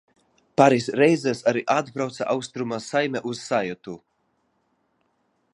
[0.61, 3.99] Pāris reizes arī atbrauca Austruma saime uz saietu.